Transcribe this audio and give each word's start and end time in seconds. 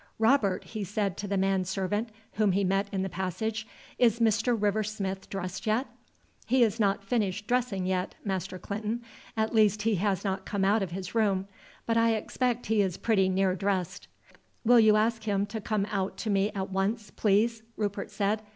"Robert," 0.17 0.63
he 0.63 0.83
said 0.83 1.15
to 1.17 1.27
the 1.27 1.37
man 1.37 1.63
servant 1.63 2.09
whom 2.33 2.53
he 2.53 2.63
met 2.63 2.87
in 2.91 3.03
the 3.03 3.07
passage, 3.07 3.67
"is 3.99 4.19
Mr. 4.19 4.59
River 4.59 4.81
Smith 4.83 5.29
dressed 5.29 5.67
yet?" 5.67 5.85
"He 6.47 6.63
is 6.63 6.79
not 6.79 7.03
finished 7.05 7.45
dressing 7.45 7.85
yet, 7.85 8.15
Master 8.25 8.57
Clinton; 8.57 9.03
at 9.37 9.53
least 9.53 9.83
he 9.83 9.97
has 9.97 10.23
not 10.23 10.43
come 10.43 10.65
out 10.65 10.81
of 10.81 10.89
his 10.89 11.13
room. 11.13 11.47
But 11.85 11.97
I 11.97 12.15
expect 12.15 12.65
he 12.65 12.81
is 12.81 12.97
pretty 12.97 13.29
near 13.29 13.53
dressed." 13.53 14.07
"Will 14.65 14.79
you 14.79 14.95
ask 14.95 15.21
him 15.25 15.45
to 15.45 15.61
come 15.61 15.85
out 15.91 16.17
to 16.17 16.31
me 16.31 16.49
at 16.53 16.71
once, 16.71 17.11
please?" 17.11 17.61
Rupert 17.77 18.09
said. 18.09 18.41